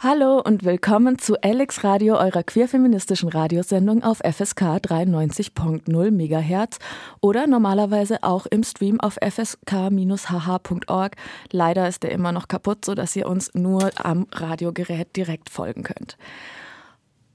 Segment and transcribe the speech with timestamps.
[0.00, 6.78] Hallo und willkommen zu Alex Radio, eurer queerfeministischen Radiosendung auf FSK 93.0 MHz
[7.20, 11.16] oder normalerweise auch im Stream auf fsk-hh.org.
[11.50, 16.16] Leider ist der immer noch kaputt, sodass ihr uns nur am Radiogerät direkt folgen könnt.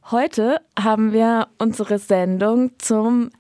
[0.09, 3.32] Heute haben wir unsere Sendung zum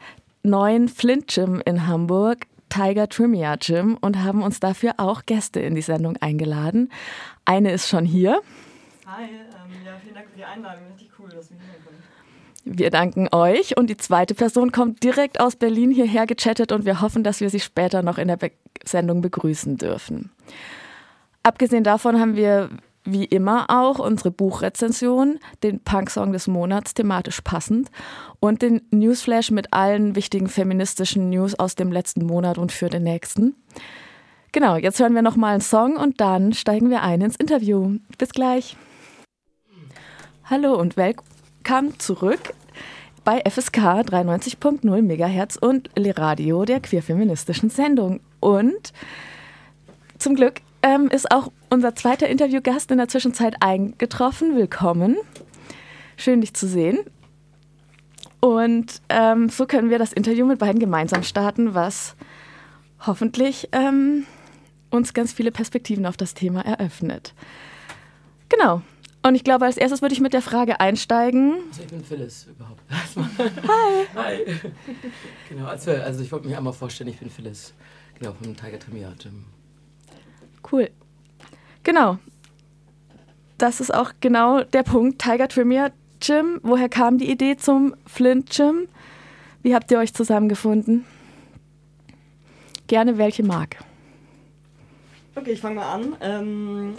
[0.43, 5.75] neuen Flint Gym in Hamburg, Tiger Trivia Gym, und haben uns dafür auch Gäste in
[5.75, 6.91] die Sendung eingeladen.
[7.45, 8.41] Eine ist schon hier.
[9.15, 10.85] Hi, ähm, ja, vielen Dank für die Einladung.
[10.87, 12.01] Richtig cool, dass wir hier können.
[12.65, 16.99] Wir danken euch und die zweite Person kommt direkt aus Berlin hierher gechattet und wir
[16.99, 18.51] hoffen, dass wir sie später noch in der Be
[18.83, 20.31] Sendung begrüßen dürfen.
[21.43, 22.69] Abgesehen davon haben wir
[23.05, 27.91] wie immer auch unsere Buchrezension, den Punk-Song des Monats thematisch passend
[28.39, 33.03] und den Newsflash mit allen wichtigen feministischen News aus dem letzten Monat und für den
[33.03, 33.55] nächsten.
[34.51, 37.99] Genau, jetzt hören wir nochmal einen Song und dann steigen wir ein ins Interview.
[38.17, 38.75] Bis gleich.
[40.49, 42.53] Hallo und willkommen zurück
[43.23, 48.19] bei FSK 93.0 MHz und Le Radio der queerfeministischen Sendung.
[48.41, 48.91] Und
[50.19, 54.57] zum Glück ähm, ist auch unser zweiter Interviewgast in der Zwischenzeit eingetroffen.
[54.57, 55.15] Willkommen.
[56.17, 56.99] Schön, dich zu sehen.
[58.41, 62.17] Und ähm, so können wir das Interview mit beiden gemeinsam starten, was
[62.99, 64.25] hoffentlich ähm,
[64.89, 67.33] uns ganz viele Perspektiven auf das Thema eröffnet.
[68.49, 68.81] Genau,
[69.23, 71.55] und ich glaube, als erstes würde ich mit der Frage einsteigen.
[71.69, 72.81] Also ich bin Phyllis überhaupt.
[73.67, 74.05] Hi.
[74.15, 74.59] Hi.
[75.49, 77.73] Genau, also, also ich wollte mich einmal vorstellen, ich bin Phyllis.
[78.19, 79.45] Genau, vom Tiger Tremia Gym.
[80.69, 80.89] Cool.
[81.83, 82.19] Genau.
[83.57, 85.21] Das ist auch genau der Punkt.
[85.21, 86.59] Tiger Tremia Gym.
[86.63, 88.87] Woher kam die Idee zum Flint Gym?
[89.61, 91.05] Wie habt ihr euch zusammengefunden?
[92.87, 93.77] Gerne welche mag.
[95.35, 96.15] Okay, ich fange mal an.
[96.21, 96.95] Ähm,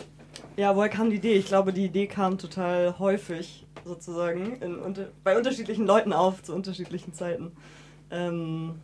[0.57, 1.35] ja, woher kam die Idee?
[1.35, 6.55] Ich glaube, die Idee kam total häufig sozusagen in, unter, bei unterschiedlichen Leuten auf zu
[6.55, 7.53] unterschiedlichen Zeiten.
[8.11, 8.77] Ähm,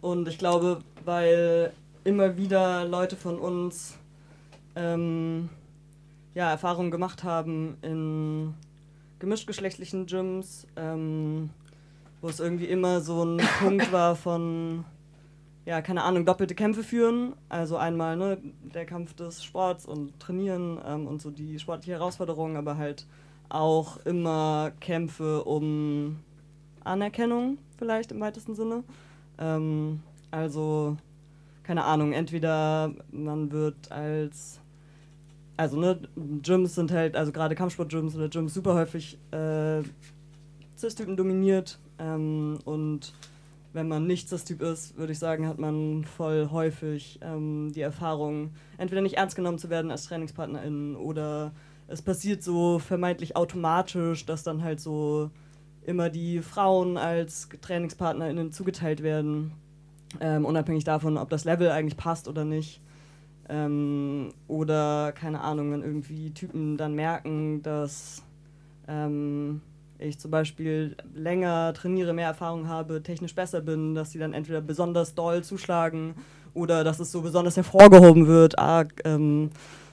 [0.00, 1.72] und ich glaube, weil
[2.04, 3.98] immer wieder Leute von uns
[4.74, 5.48] ähm,
[6.34, 8.54] ja, Erfahrungen gemacht haben in
[9.18, 11.50] gemischtgeschlechtlichen Gyms, ähm,
[12.20, 14.84] wo es irgendwie immer so ein Punkt war von
[15.70, 17.34] ja, keine Ahnung, doppelte Kämpfe führen.
[17.48, 18.38] Also einmal ne,
[18.74, 23.06] der Kampf des Sports und Trainieren ähm, und so die sportliche Herausforderung, aber halt
[23.48, 26.18] auch immer Kämpfe um
[26.82, 28.82] Anerkennung vielleicht im weitesten Sinne.
[29.38, 30.00] Ähm,
[30.32, 30.96] also,
[31.62, 34.58] keine Ahnung, entweder man wird als,
[35.56, 36.00] also ne,
[36.42, 39.82] Gyms sind halt, also gerade Kampfsport-Gyms oder Gyms super häufig äh,
[40.76, 43.14] Cis-Typen dominiert ähm, und
[43.72, 47.80] wenn man nicht das Typ ist, würde ich sagen, hat man voll häufig ähm, die
[47.80, 51.52] Erfahrung, entweder nicht ernst genommen zu werden als Trainingspartnerin oder
[51.86, 55.30] es passiert so vermeintlich automatisch, dass dann halt so
[55.82, 59.52] immer die Frauen als TrainingspartnerInnen zugeteilt werden,
[60.20, 62.80] ähm, unabhängig davon, ob das Level eigentlich passt oder nicht.
[63.48, 68.22] Ähm, oder keine Ahnung, wenn irgendwie Typen dann merken, dass
[68.86, 69.60] ähm,
[70.00, 74.60] ich zum Beispiel länger trainiere, mehr Erfahrung habe, technisch besser bin, dass sie dann entweder
[74.60, 76.14] besonders doll zuschlagen
[76.54, 79.50] oder dass es so besonders hervorgehoben wird, ah, ähm,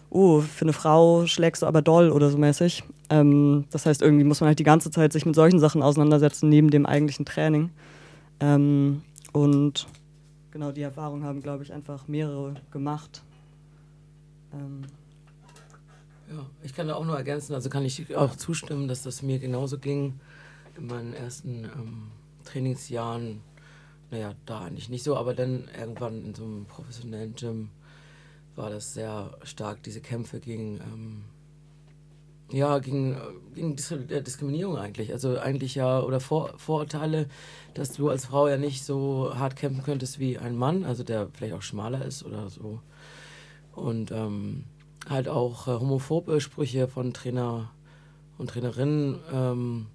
[0.09, 2.84] oh, für eine Frau schlägst du aber doll oder so mäßig.
[3.09, 6.50] Ähm, das heißt, irgendwie muss man halt die ganze Zeit sich mit solchen Sachen auseinandersetzen,
[6.50, 7.69] neben dem eigentlichen Training.
[8.40, 9.01] Ähm,
[9.34, 9.88] und
[10.51, 13.22] genau die Erfahrung haben, glaube ich, einfach mehrere gemacht.
[16.29, 19.39] Ja, ich kann da auch nur ergänzen, also kann ich auch zustimmen, dass das mir
[19.39, 20.19] genauso ging
[20.77, 22.11] in meinen ersten ähm,
[22.43, 23.41] Trainingsjahren.
[24.11, 27.69] Naja, da eigentlich nicht so, aber dann irgendwann in so einem professionellen Gym
[28.55, 31.23] war das sehr stark, diese Kämpfe gegen, ähm,
[32.51, 33.17] ja, gegen,
[33.53, 33.75] gegen
[34.09, 35.13] äh, Diskriminierung eigentlich.
[35.13, 37.27] Also eigentlich ja, oder Vor Vorurteile,
[37.73, 41.29] dass du als Frau ja nicht so hart kämpfen könntest wie ein Mann, also der
[41.33, 42.81] vielleicht auch schmaler ist oder so.
[43.75, 44.63] Und ähm,
[45.09, 47.72] halt auch äh, homophobe Sprüche von Trainer
[48.37, 49.87] und Trainerinnen ähm,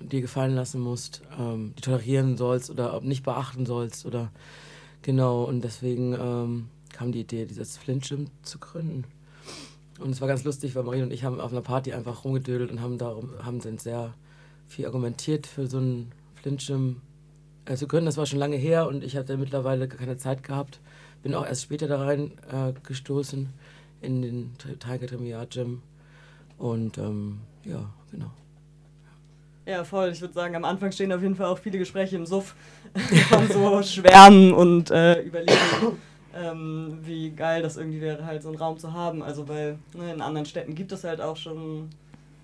[0.00, 4.30] dir gefallen lassen musst, ähm, die tolerieren sollst oder nicht beachten sollst oder
[5.02, 8.06] genau und deswegen ähm, kam die Idee, dieses Flint
[8.42, 9.04] zu gründen.
[9.98, 12.70] Und es war ganz lustig, weil Marie und ich haben auf einer Party einfach rumgedödelt
[12.70, 14.14] und haben darum, haben dann sehr
[14.66, 16.68] viel argumentiert für so ein Flint
[17.64, 18.06] äh, zu gründen.
[18.06, 20.80] Das war schon lange her und ich hatte mittlerweile keine Zeit gehabt.
[21.22, 23.48] Bin auch erst später da rein äh, gestoßen
[24.00, 25.82] in den Tiger Tremia Gym.
[26.58, 28.30] Und ähm, ja, genau.
[29.66, 30.10] Ja, voll.
[30.10, 32.54] Ich würde sagen, am Anfang stehen auf jeden Fall auch viele Gespräche im Suff
[33.28, 35.58] von so Schwärmen und äh, Überlegen.
[36.34, 39.22] ähm, wie geil das irgendwie wäre, halt so einen Raum zu haben.
[39.22, 41.88] Also weil ne, in anderen Städten gibt es halt auch schon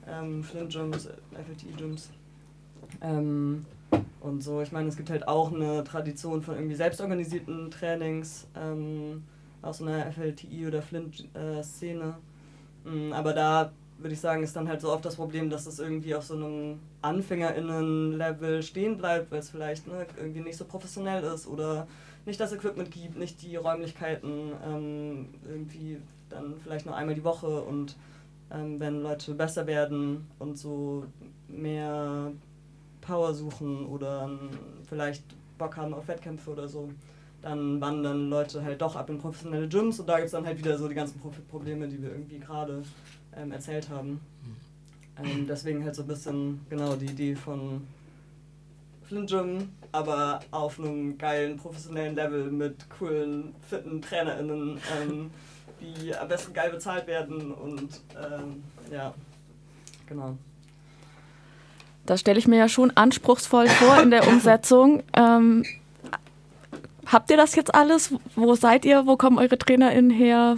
[0.08, 2.10] ähm, Flint-Gyms, FLT-Gyms.
[3.00, 3.64] Ähm,
[4.20, 9.22] und so, ich meine, es gibt halt auch eine Tradition von irgendwie selbstorganisierten Trainings ähm,
[9.62, 12.16] aus einer FLTI oder Flint-Szene.
[12.84, 15.78] Äh, aber da würde ich sagen, ist dann halt so oft das Problem, dass es
[15.78, 21.22] irgendwie auf so einem AnfängerInnen-Level stehen bleibt, weil es vielleicht ne, irgendwie nicht so professionell
[21.22, 21.86] ist oder
[22.26, 25.98] nicht das Equipment gibt, nicht die Räumlichkeiten, ähm, irgendwie
[26.28, 27.96] dann vielleicht nur einmal die Woche und
[28.50, 31.04] ähm, wenn Leute besser werden und so
[31.48, 32.32] mehr
[33.00, 34.30] Power suchen oder
[34.88, 35.24] vielleicht
[35.58, 36.90] Bock haben auf Wettkämpfe oder so,
[37.42, 40.58] dann wandern Leute halt doch ab in professionelle Gyms und da gibt es dann halt
[40.58, 42.82] wieder so die ganzen Probleme, die wir irgendwie gerade
[43.36, 44.20] ähm, erzählt haben.
[45.22, 47.86] Ähm, deswegen halt so ein bisschen genau die Idee von
[49.04, 55.30] Flint Gym, aber auf einem geilen professionellen Level mit coolen, fitten TrainerInnen, ähm,
[55.80, 59.12] die am besten geil bezahlt werden und ähm, ja,
[60.06, 60.36] genau.
[62.06, 65.02] Das stelle ich mir ja schon anspruchsvoll vor in der Umsetzung.
[67.12, 68.14] Habt ihr das jetzt alles?
[68.34, 69.06] Wo seid ihr?
[69.06, 70.56] Wo kommen eure TrainerInnen her?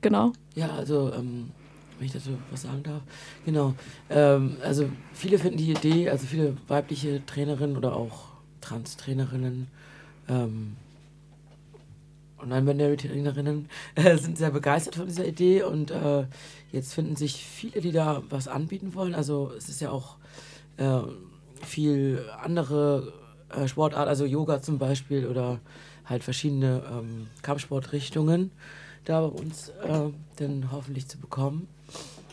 [0.00, 0.32] Genau.
[0.54, 1.50] Ja, also, ähm,
[1.98, 3.02] wenn ich dazu was sagen darf.
[3.44, 3.74] Genau.
[4.08, 8.26] Ähm, also, viele finden die Idee, also viele weibliche Trainerinnen oder auch
[8.60, 9.66] Trans-Trainerinnen,
[10.28, 10.76] ähm,
[12.38, 16.26] und Non-Binary-Trainerinnen äh, sind sehr begeistert von dieser Idee und äh,
[16.70, 19.14] jetzt finden sich viele, die da was anbieten wollen.
[19.14, 20.18] Also es ist ja auch
[20.76, 21.00] äh,
[21.64, 25.60] viel andere äh, Sportart, also Yoga zum Beispiel oder
[26.04, 28.50] halt verschiedene ähm, Kampfsportrichtungen
[29.04, 31.68] da bei uns äh, dann hoffentlich zu bekommen.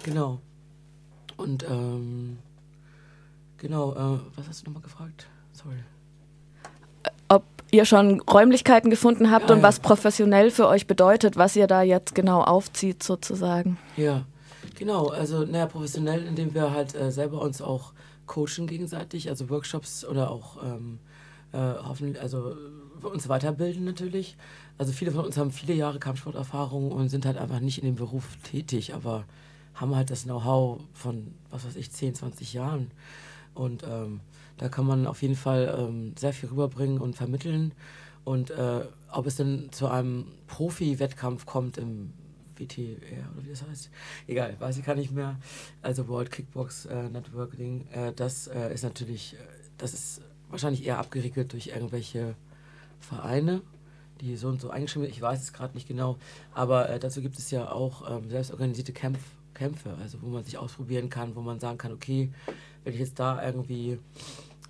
[0.04, 0.40] Genau.
[1.38, 2.38] Und ähm,
[3.58, 5.28] genau, äh, was hast du nochmal gefragt?
[5.52, 5.80] Sorry
[7.32, 11.68] ob ihr schon Räumlichkeiten gefunden habt ja, und was professionell für euch bedeutet, was ihr
[11.68, 13.78] da jetzt genau aufzieht sozusagen.
[13.96, 14.26] Ja,
[14.78, 15.08] genau.
[15.08, 17.94] Also naja, professionell, indem wir halt äh, selber uns auch
[18.32, 21.00] coachen gegenseitig, also Workshops oder auch ähm,
[21.52, 22.56] äh, hoffentlich, also
[23.04, 24.38] uns weiterbilden natürlich.
[24.78, 27.96] Also viele von uns haben viele Jahre Kampfsporterfahrung und sind halt einfach nicht in dem
[27.96, 29.26] Beruf tätig, aber
[29.74, 32.92] haben halt das Know-how von, was weiß ich, 10, 20 Jahren.
[33.54, 34.22] Und ähm,
[34.58, 37.74] da kann man auf jeden Fall ähm, sehr viel rüberbringen und vermitteln.
[38.24, 42.14] Und äh, ob es denn zu einem Profi-Wettkampf kommt im
[42.62, 43.90] WTR oder wie das heißt,
[44.28, 45.38] egal, weiß ich gar nicht mehr.
[45.82, 49.38] Also World Kickbox äh, Networking, äh, das äh, ist natürlich, äh,
[49.78, 52.36] das ist wahrscheinlich eher abgeriegelt durch irgendwelche
[53.00, 53.62] Vereine,
[54.20, 55.16] die so und so eingeschrieben sind.
[55.16, 56.18] Ich weiß es gerade nicht genau,
[56.54, 59.20] aber äh, dazu gibt es ja auch ähm, selbstorganisierte Kämpf
[59.54, 62.32] Kämpfe, also wo man sich ausprobieren kann, wo man sagen kann, okay,
[62.84, 64.00] wenn ich jetzt da irgendwie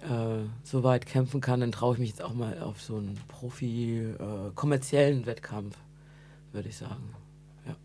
[0.01, 3.17] äh, so weit kämpfen kann, dann traue ich mich jetzt auch mal auf so einen
[3.27, 5.77] Profi, äh, kommerziellen Wettkampf,
[6.51, 7.15] würde ich sagen.
[7.65, 7.75] Ja.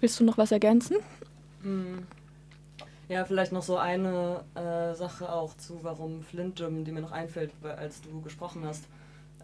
[0.00, 0.96] Willst du noch was ergänzen?
[1.62, 2.06] Hm.
[3.08, 7.12] Ja, vielleicht noch so eine äh, Sache auch zu, warum Flint Gym, die mir noch
[7.12, 8.84] einfällt, als du gesprochen hast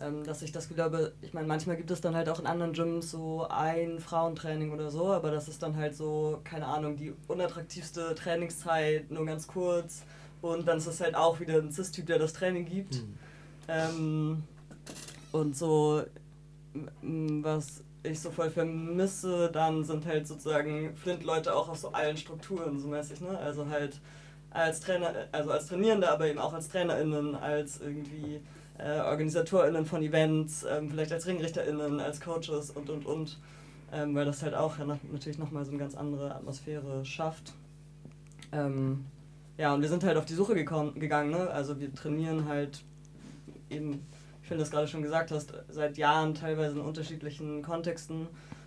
[0.03, 2.73] ähm, dass ich das glaube, ich meine, manchmal gibt es dann halt auch in anderen
[2.73, 7.15] Gyms so ein Frauentraining oder so, aber das ist dann halt so, keine Ahnung, die
[7.29, 10.03] unattraktivste Trainingszeit, nur ganz kurz
[10.41, 12.95] und dann ist es halt auch wieder ein Cis-Typ, der das Training gibt.
[12.97, 13.19] Mhm.
[13.69, 14.43] Ähm,
[15.31, 16.03] und so,
[17.03, 22.79] was ich so voll vermisse, dann sind halt sozusagen Flint-Leute auch auf so allen Strukturen
[22.79, 23.39] so mäßig, ne?
[23.39, 24.01] Also halt
[24.51, 28.41] als Trainer, also als Trainierende, aber eben auch als TrainerInnen, als irgendwie
[28.79, 33.39] äh, OrganisatorInnen von Events, ähm, vielleicht als RingrichterInnen, als Coaches und und und.
[33.93, 37.53] Ähm, weil das halt auch ja, natürlich nochmal so eine ganz andere Atmosphäre schafft.
[38.51, 39.05] Ähm,
[39.59, 41.31] ja, und wir sind halt auf die Suche gekommen, gegangen.
[41.31, 41.51] Ne?
[41.51, 42.83] Also wir trainieren halt
[43.69, 44.07] eben,
[44.53, 48.27] finde das gerade schon gesagt hast, seit Jahren teilweise in unterschiedlichen Kontexten.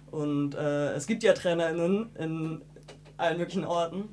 [0.09, 2.61] Und äh, es gibt ja TrainerInnen in
[3.17, 4.09] allen möglichen Orten.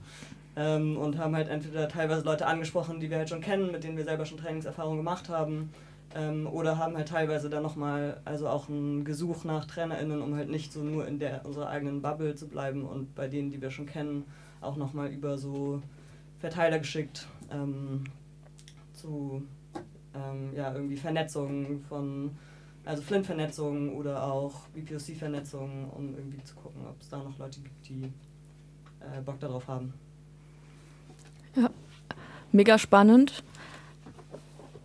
[0.55, 3.97] Ähm, und haben halt entweder teilweise Leute angesprochen, die wir halt schon kennen, mit denen
[3.97, 5.71] wir selber schon Trainingserfahrung gemacht haben,
[6.15, 10.51] ähm, oder haben halt teilweise dann nochmal, also auch ein Gesuch nach TrainerInnen, um halt
[10.51, 13.71] nicht so nur in der unserer eigenen Bubble zu bleiben und bei denen, die wir
[13.71, 14.27] schon kennen,
[14.61, 15.81] auch nochmal über so
[16.39, 18.05] Verteiler geschickt ähm,
[18.93, 19.43] zu
[20.15, 22.31] ähm, ja, irgendwie Vernetzungen von,
[22.85, 27.89] also Flint-Vernetzungen oder auch BPOC-Vernetzungen, um irgendwie zu gucken, ob es da noch Leute gibt,
[27.89, 28.05] die
[29.01, 29.93] äh, Bock darauf haben.
[31.57, 31.71] Ja,
[32.51, 33.43] mega spannend.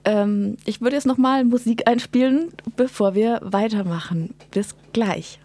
[0.06, 4.34] Ähm, ich würde jetzt nochmal Musik einspielen, bevor wir weitermachen.
[4.52, 5.40] Bis gleich.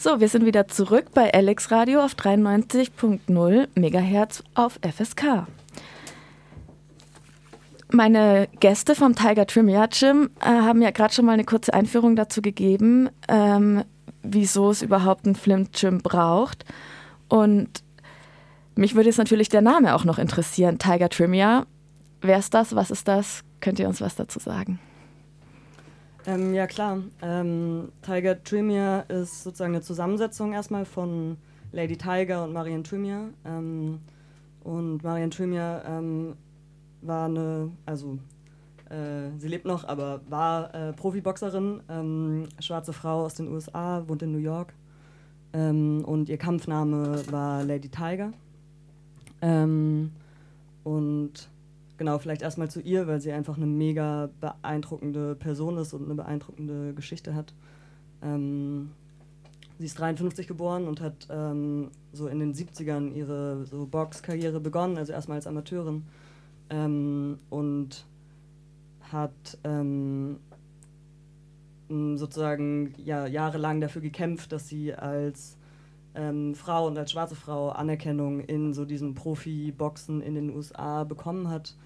[0.00, 5.48] So, wir sind wieder zurück bei Alex Radio auf 93.0 MHz auf FSK.
[7.90, 12.14] Meine Gäste vom Tiger Trivia Gym äh, haben ja gerade schon mal eine kurze Einführung
[12.14, 13.82] dazu gegeben, ähm,
[14.22, 16.64] wieso es überhaupt ein Flim Gym braucht.
[17.28, 17.82] Und
[18.76, 20.78] mich würde jetzt natürlich der Name auch noch interessieren.
[20.78, 21.66] Tiger Trivia.
[22.20, 22.76] Wer ist das?
[22.76, 23.42] Was ist das?
[23.60, 24.78] Könnt ihr uns was dazu sagen?
[26.28, 26.98] Ähm, ja, klar.
[27.22, 31.38] Ähm, Tiger Tremere ist sozusagen eine Zusammensetzung erstmal von
[31.72, 33.30] Lady Tiger und Marianne Tremere.
[33.46, 33.98] Ähm,
[34.62, 36.36] und Marianne Tremere ähm,
[37.00, 38.18] war eine, also
[38.90, 44.20] äh, sie lebt noch, aber war äh, Profiboxerin, ähm, schwarze Frau aus den USA, wohnt
[44.20, 44.74] in New York.
[45.54, 48.32] Ähm, und ihr Kampfname war Lady Tiger.
[49.40, 49.88] und
[51.98, 56.14] genau, vielleicht erstmal zu ihr, weil sie einfach eine mega beeindruckende Person ist und eine
[56.14, 57.52] beeindruckende Geschichte hat.
[58.22, 58.92] Ähm,
[59.78, 64.96] sie ist 53 geboren und hat ähm, so in den 70ern ihre so Boxkarriere begonnen,
[64.96, 66.04] also erstmal als Amateurin.
[66.70, 68.06] Ähm, und
[69.12, 70.38] hat ähm,
[71.88, 75.57] sozusagen ja, jahrelang dafür gekämpft, dass sie als
[76.14, 81.48] ähm, Frau und als schwarze Frau Anerkennung in so diesen Profi-Boxen in den USA bekommen
[81.48, 81.76] hat.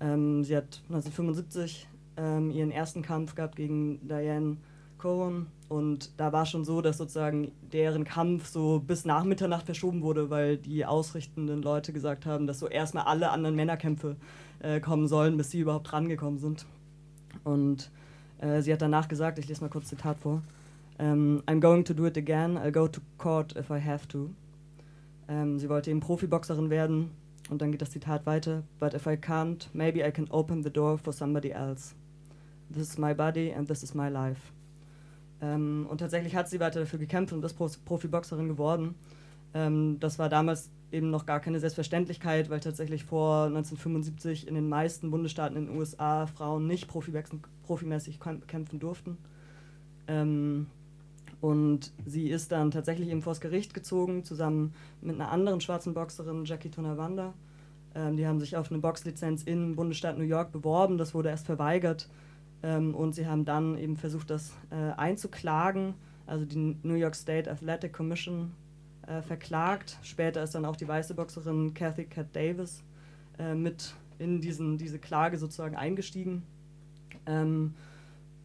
[0.00, 4.56] Ähm, sie hat 1975 ähm, ihren ersten Kampf gehabt gegen Diane
[4.98, 10.02] Cohen und da war schon so, dass sozusagen deren Kampf so bis nach Mitternacht verschoben
[10.02, 14.16] wurde, weil die ausrichtenden Leute gesagt haben, dass so erstmal alle anderen Männerkämpfe
[14.60, 16.66] äh, kommen sollen, bis sie überhaupt rangekommen sind.
[17.44, 17.90] Und
[18.38, 20.42] äh, sie hat danach gesagt, ich lese mal kurz Zitat vor,
[20.98, 24.06] um, ähm, I'm going to do it again, I'll go to court if I have
[24.08, 24.30] to.
[25.28, 27.10] Ähm, sie wollte eben Profiboxerin werden
[27.50, 28.62] und dann geht das Zitat weiter.
[28.78, 31.94] But if I can't, maybe I can open the door for somebody else.
[32.72, 34.40] This is my body and this is my life.
[35.40, 38.94] Ähm, und tatsächlich hat sie weiter dafür gekämpft und ist Profiboxerin geworden.
[40.00, 45.10] Das war damals eben noch gar keine Selbstverständlichkeit, weil tatsächlich vor 1975 in den meisten
[45.10, 49.16] Bundesstaaten in den USA Frauen nicht profimäßig kämpfen durften.
[50.08, 50.66] Ähm,
[51.46, 56.44] und sie ist dann tatsächlich eben vors Gericht gezogen, zusammen mit einer anderen schwarzen Boxerin,
[56.44, 57.34] Jackie Tonawanda.
[57.94, 61.46] Ähm, die haben sich auf eine Boxlizenz im Bundesstaat New York beworben, das wurde erst
[61.46, 62.08] verweigert.
[62.64, 65.94] Ähm, und sie haben dann eben versucht, das äh, einzuklagen,
[66.26, 68.50] also die New York State Athletic Commission
[69.06, 69.98] äh, verklagt.
[70.02, 72.82] Später ist dann auch die weiße Boxerin Kathy Cat Davis
[73.38, 76.42] äh, mit in diesen, diese Klage sozusagen eingestiegen.
[77.24, 77.74] Ähm,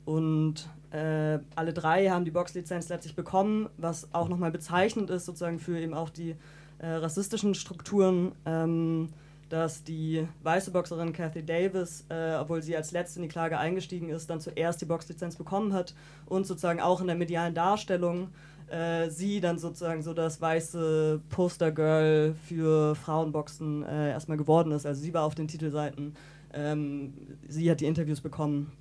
[0.06, 5.60] und äh, alle drei haben die Boxlizenz letztlich bekommen, was auch nochmal bezeichnend ist, sozusagen
[5.60, 6.36] für eben auch die
[6.80, 9.10] äh, rassistischen Strukturen, ähm,
[9.48, 14.10] dass die weiße Boxerin Kathy Davis, äh, obwohl sie als letzte in die Klage eingestiegen
[14.10, 15.94] ist, dann zuerst die Boxlizenz bekommen hat
[16.26, 18.30] und sozusagen auch in der medialen Darstellung
[18.68, 24.86] äh, sie dann sozusagen so das weiße Postergirl für Frauenboxen äh, erstmal geworden ist.
[24.86, 26.16] Also sie war auf den Titelseiten,
[26.54, 27.14] ähm,
[27.48, 28.72] sie hat die Interviews bekommen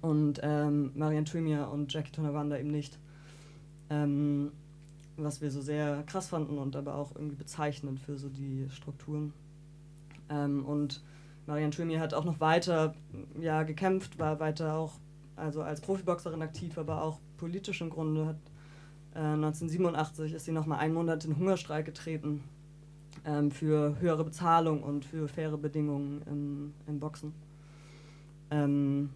[0.00, 2.98] und ähm, Marianne Tremere und Jackie Tonawanda eben nicht.
[3.88, 4.52] Ähm,
[5.16, 9.32] was wir so sehr krass fanden und aber auch irgendwie bezeichnend für so die Strukturen.
[10.28, 11.02] Ähm, und
[11.46, 12.94] Marianne Tremere hat auch noch weiter
[13.40, 14.92] ja, gekämpft, war weiter auch
[15.36, 18.26] also als Profiboxerin aktiv, aber auch politisch im Grunde.
[18.26, 18.36] Hat,
[19.14, 22.44] äh, 1987 ist sie nochmal einen Monat in Hungerstreik getreten
[23.24, 27.32] ähm, für höhere Bezahlung und für faire Bedingungen im, im Boxen.
[28.50, 29.10] Ähm,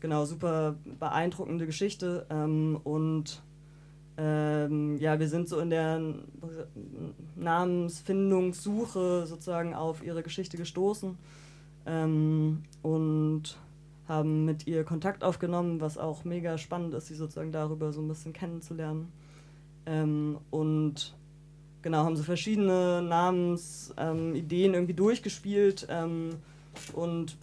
[0.00, 2.26] genau, super beeindruckende Geschichte.
[2.30, 3.42] Ähm, und
[4.16, 6.00] ähm, ja, wir sind so in der
[7.36, 11.16] Namensfindungssuche sozusagen auf ihre Geschichte gestoßen
[11.86, 13.56] ähm, und
[14.08, 18.08] haben mit ihr Kontakt aufgenommen, was auch mega spannend ist, sie sozusagen darüber so ein
[18.08, 19.12] bisschen kennenzulernen.
[19.86, 21.14] Ähm, und
[21.80, 26.30] genau, haben so verschiedene Namensideen irgendwie durchgespielt ähm,
[26.92, 27.36] und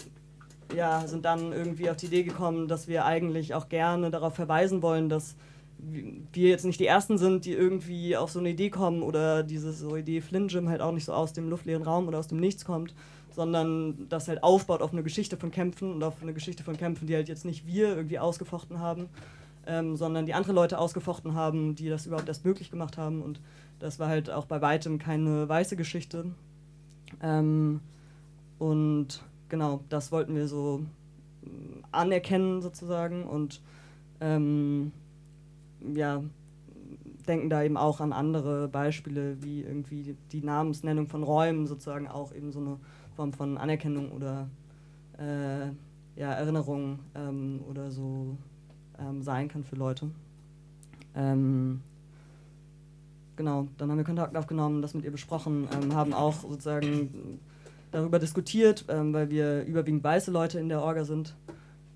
[0.76, 4.82] ja, sind dann irgendwie auf die Idee gekommen, dass wir eigentlich auch gerne darauf verweisen
[4.82, 5.36] wollen, dass
[5.80, 9.72] wir jetzt nicht die Ersten sind, die irgendwie auf so eine Idee kommen oder diese
[9.72, 12.40] so Idee Flint Gym halt auch nicht so aus dem luftleeren Raum oder aus dem
[12.40, 12.96] Nichts kommt,
[13.30, 17.08] sondern das halt aufbaut auf eine Geschichte von Kämpfen und auf eine Geschichte von Kämpfen,
[17.08, 19.10] die halt jetzt nicht wir irgendwie ausgefochten haben,
[19.68, 23.40] ähm, sondern die andere Leute ausgefochten haben, die das überhaupt erst möglich gemacht haben und
[23.80, 26.32] das war halt auch bei weitem keine weiße Geschichte.
[27.22, 27.82] Ähm,
[28.58, 30.82] und genau, das wollten wir so
[31.42, 33.62] mm, anerkennen sozusagen und
[34.20, 34.92] ähm,
[35.94, 36.24] ja,
[37.27, 42.34] denken da eben auch an andere Beispiele, wie irgendwie die Namensnennung von Räumen sozusagen auch
[42.34, 42.80] eben so eine
[43.16, 44.48] Form von Anerkennung oder
[45.18, 45.68] äh,
[46.20, 48.38] ja, Erinnerung ähm, oder so
[49.00, 50.10] ähm, sein kann für Leute.
[51.16, 51.82] Ähm,
[53.36, 57.39] genau, dann haben wir Kontakt aufgenommen, das mit ihr besprochen, ähm, haben auch sozusagen
[57.91, 61.36] darüber diskutiert, ähm, weil wir überwiegend weiße Leute in der Orga sind.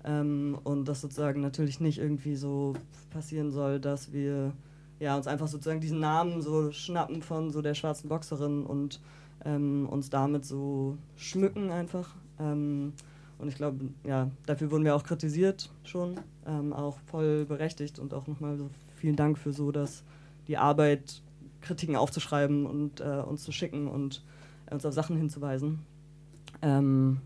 [0.04, 2.74] Ähm, und das sozusagen natürlich nicht irgendwie so
[3.10, 4.52] passieren soll, dass wir
[4.98, 9.00] ja, uns einfach sozusagen diesen Namen so schnappen von so der schwarzen Boxerin und
[9.44, 12.14] ähm, uns damit so schmücken einfach.
[12.38, 12.92] Ähm,
[13.38, 18.14] und ich glaube, ja, dafür wurden wir auch kritisiert schon, ähm, auch voll berechtigt und
[18.14, 20.04] auch nochmal so vielen Dank für so, dass
[20.46, 21.22] die Arbeit,
[21.60, 24.22] Kritiken aufzuschreiben und äh, uns zu schicken und
[24.72, 25.80] uns auf Sachen hinzuweisen.
[26.60, 27.20] Ähm,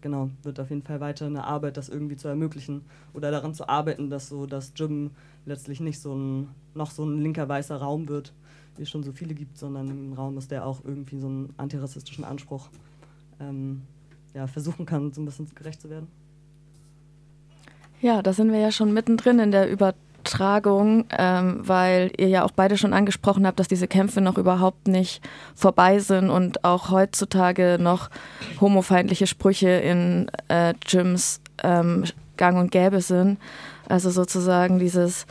[0.00, 3.68] genau, wird auf jeden Fall weiter eine Arbeit, das irgendwie zu ermöglichen oder daran zu
[3.68, 5.10] arbeiten, dass so das Gym
[5.46, 8.32] letztlich nicht so ein, noch so ein linker weißer Raum wird,
[8.76, 11.54] wie es schon so viele gibt, sondern ein Raum ist, der auch irgendwie so einen
[11.56, 12.68] antirassistischen Anspruch
[13.40, 13.82] ähm,
[14.34, 16.08] ja, versuchen kann, so ein bisschen gerecht zu werden.
[18.00, 19.70] Ja, da sind wir ja schon mittendrin in der
[20.30, 24.86] Übertragung, ähm, weil ihr ja auch beide schon angesprochen habt, dass diese Kämpfe noch überhaupt
[24.86, 25.22] nicht
[25.54, 28.10] vorbei sind und auch heutzutage noch
[28.60, 32.04] homofeindliche Sprüche in äh, Gyms ähm,
[32.36, 33.38] gang und gäbe sind.
[33.88, 35.26] Also sozusagen dieses,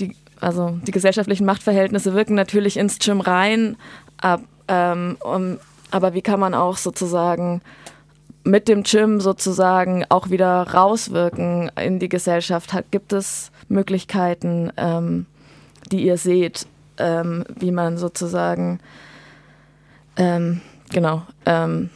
[0.00, 3.76] die, also die gesellschaftlichen Machtverhältnisse wirken natürlich ins Gym rein,
[4.18, 5.58] ab, ähm, um,
[5.90, 7.60] aber wie kann man auch sozusagen
[8.44, 12.74] mit dem Gym sozusagen auch wieder rauswirken in die Gesellschaft?
[12.90, 15.26] Gibt es Möglichkeiten, ähm,
[15.90, 16.66] die ihr seht,
[16.98, 18.80] ähm, wie man sozusagen
[20.16, 21.90] ähm, genau ähm,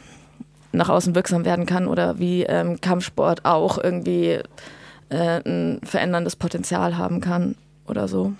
[0.71, 4.39] nach außen wirksam werden kann oder wie ähm, Kampfsport auch irgendwie
[5.09, 7.55] äh, ein veränderndes Potenzial haben kann
[7.87, 8.33] oder so?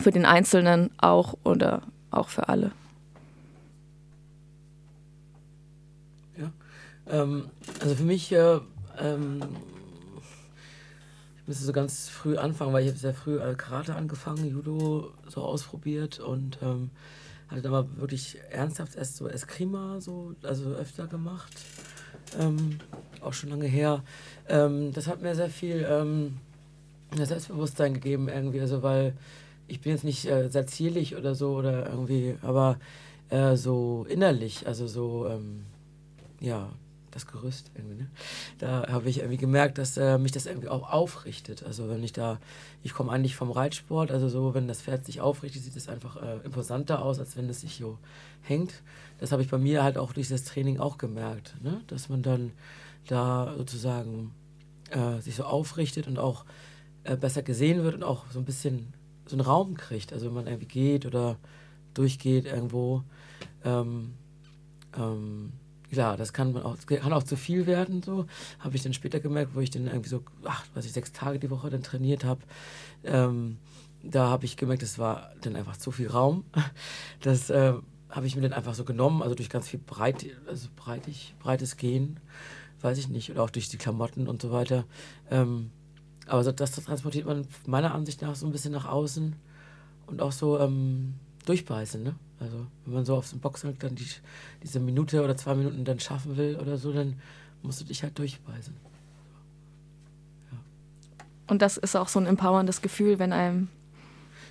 [0.00, 2.72] Für den Einzelnen auch oder auch für alle?
[7.06, 7.50] Ähm,
[7.80, 8.58] also für mich, äh,
[8.98, 9.40] ähm,
[11.46, 15.42] müsste so ganz früh anfangen, weil ich habe sehr früh äh, Karate angefangen, Judo so
[15.42, 16.90] ausprobiert und ähm,
[17.48, 21.52] hatte dann mal wirklich ernsthaft erst so Eskrima so, also öfter gemacht.
[22.38, 22.78] Ähm,
[23.20, 24.02] auch schon lange her.
[24.48, 26.38] Ähm, das hat mir sehr viel ähm,
[27.14, 29.14] Selbstbewusstsein gegeben irgendwie, also weil
[29.68, 32.78] ich bin jetzt nicht äh, sehr zierlich oder so oder irgendwie, aber
[33.30, 35.64] äh, so innerlich, also so, ähm,
[36.40, 36.68] ja,
[37.14, 38.10] das Gerüst irgendwie, ne?
[38.58, 41.62] Da habe ich irgendwie gemerkt, dass äh, mich das irgendwie auch aufrichtet.
[41.62, 42.38] Also wenn ich da,
[42.82, 46.16] ich komme eigentlich vom Reitsport, also so, wenn das Pferd sich aufrichtet, sieht es einfach
[46.16, 47.98] äh, imposanter aus, als wenn es sich so
[48.42, 48.82] hängt.
[49.18, 51.80] Das habe ich bei mir halt auch durch das Training auch gemerkt, ne?
[51.86, 52.52] Dass man dann
[53.06, 54.32] da sozusagen
[54.90, 56.44] äh, sich so aufrichtet und auch
[57.04, 58.92] äh, besser gesehen wird und auch so ein bisschen
[59.26, 60.12] so einen Raum kriegt.
[60.12, 61.38] Also wenn man irgendwie geht oder
[61.94, 63.02] durchgeht irgendwo.
[63.64, 64.14] Ähm,
[64.96, 65.52] ähm,
[65.94, 68.26] klar, das kann, auch, kann auch zu viel werden, so.
[68.58, 71.38] Habe ich dann später gemerkt, wo ich dann irgendwie so, ach, was ich sechs Tage
[71.38, 72.42] die Woche dann trainiert habe.
[73.04, 73.58] Ähm,
[74.02, 76.44] da habe ich gemerkt, es war dann einfach zu viel Raum.
[77.20, 77.72] Das äh,
[78.10, 81.76] habe ich mir dann einfach so genommen, also durch ganz viel breit, also breitig, breites
[81.76, 82.20] Gehen,
[82.82, 84.84] weiß ich nicht, oder auch durch die Klamotten und so weiter.
[85.30, 85.70] Ähm,
[86.26, 89.34] aber so, das, das transportiert man meiner Ansicht nach so ein bisschen nach außen
[90.06, 91.14] und auch so ähm,
[91.46, 92.14] durchbeißen, ne?
[92.44, 94.06] Also wenn man so auf dem Boxsack dann die,
[94.62, 97.18] diese Minute oder zwei Minuten dann schaffen will oder so, dann
[97.62, 98.74] musst du dich halt durchbeißen.
[100.52, 100.58] Ja.
[101.46, 103.68] Und das ist auch so ein empowerndes Gefühl, wenn einem,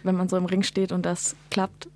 [0.02, 1.88] wenn man so im Ring steht und das klappt.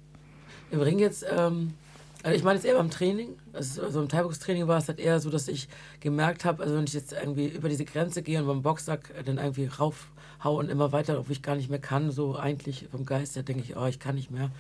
[0.70, 1.74] Im Ring jetzt, ähm,
[2.22, 5.20] also ich meine jetzt eher beim Training, also, also im Thai-Box-Training war es halt eher
[5.20, 5.68] so, dass ich
[6.00, 9.38] gemerkt habe, also wenn ich jetzt irgendwie über diese Grenze gehe und beim Boxsack dann
[9.38, 13.36] irgendwie raufhau und immer weiter, obwohl ich gar nicht mehr kann, so eigentlich vom Geist
[13.36, 14.52] her denke ich, oh, ich kann nicht mehr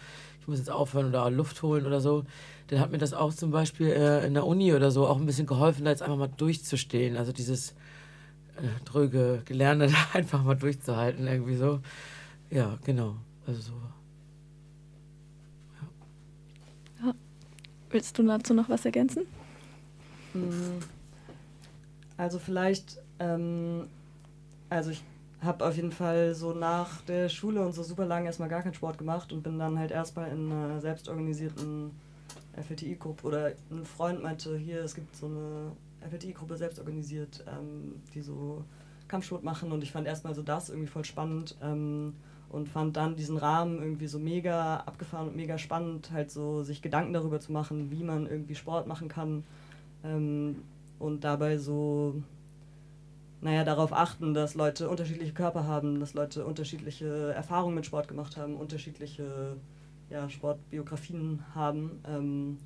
[0.48, 2.24] ich muss jetzt aufhören oder Luft holen oder so,
[2.68, 5.26] dann hat mir das auch zum Beispiel äh, in der Uni oder so auch ein
[5.26, 7.18] bisschen geholfen, da jetzt einfach mal durchzustehen.
[7.18, 7.72] Also dieses
[8.56, 11.82] äh, dröge Gelernte da einfach mal durchzuhalten, irgendwie so.
[12.50, 13.18] Ja, genau.
[13.46, 13.74] Also so.
[17.02, 17.08] Ja.
[17.08, 17.14] ja.
[17.90, 19.26] Willst du dazu noch was ergänzen?
[20.32, 20.80] Hm.
[22.16, 23.88] Also vielleicht, ähm,
[24.70, 25.04] also ich
[25.42, 28.74] habe auf jeden Fall so nach der Schule und so super lange erstmal gar keinen
[28.74, 31.92] Sport gemacht und bin dann halt erstmal in einer selbstorganisierten
[32.62, 35.72] FLTI-Gruppe oder ein Freund meinte, hier, es gibt so eine
[36.10, 38.64] FLTI-Gruppe selbst organisiert, ähm, die so
[39.08, 39.72] Kampfsport machen.
[39.72, 42.16] Und ich fand erstmal so das irgendwie voll spannend ähm,
[42.50, 46.82] und fand dann diesen Rahmen irgendwie so mega abgefahren und mega spannend, halt so sich
[46.82, 49.44] Gedanken darüber zu machen, wie man irgendwie Sport machen kann.
[50.04, 50.64] Ähm,
[51.00, 52.16] und dabei so
[53.42, 58.36] naja, darauf achten, dass Leute unterschiedliche Körper haben, dass Leute unterschiedliche Erfahrungen mit Sport gemacht
[58.38, 59.58] haben, unterschiedliche
[60.10, 62.00] ja, Sportbiografien haben.
[62.08, 62.58] Ähm,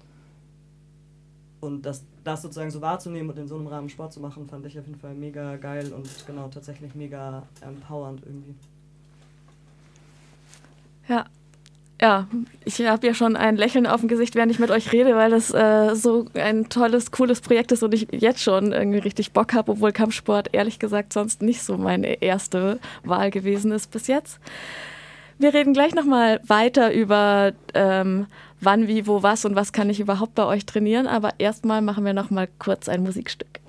[1.60, 4.65] und das, das sozusagen so wahrzunehmen und in so einem Rahmen Sport zu machen, fand
[4.65, 8.55] ich auf jeden Fall mega geil und genau tatsächlich mega empowernd irgendwie.
[12.01, 12.27] Ja,
[12.65, 15.29] ich habe ja schon ein Lächeln auf dem Gesicht, während ich mit euch rede, weil
[15.29, 19.53] das äh, so ein tolles, cooles Projekt ist und ich jetzt schon irgendwie richtig Bock
[19.53, 24.39] habe, obwohl Kampfsport ehrlich gesagt sonst nicht so meine erste Wahl gewesen ist bis jetzt.
[25.37, 28.25] Wir reden gleich nochmal weiter über ähm,
[28.61, 32.03] wann, wie, wo, was und was kann ich überhaupt bei euch trainieren, aber erstmal machen
[32.03, 33.59] wir nochmal kurz ein Musikstück.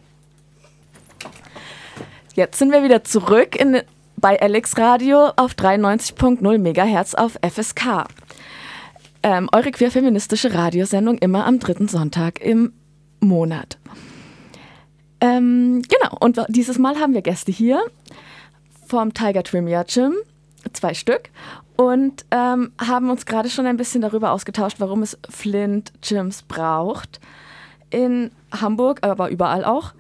[2.34, 3.82] Jetzt sind wir wieder zurück in,
[4.22, 8.06] bei Alex Radio auf 93.0 MHz auf FSK.
[9.24, 12.72] Ähm, eure queerfeministische Radiosendung immer am dritten Sonntag im
[13.20, 13.78] Monat.
[15.20, 17.82] Ähm, genau, und dieses Mal haben wir Gäste hier
[18.86, 20.14] vom Tiger Trivia Gym,
[20.72, 21.30] zwei Stück,
[21.76, 27.20] und ähm, haben uns gerade schon ein bisschen darüber ausgetauscht, warum es Flint Gyms braucht.
[27.90, 29.94] In Hamburg, aber überall auch.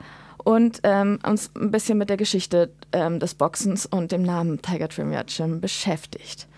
[0.44, 4.88] Und ähm, uns ein bisschen mit der Geschichte ähm, des Boxens und dem Namen Tiger
[4.88, 6.48] Trivia Gym beschäftigt.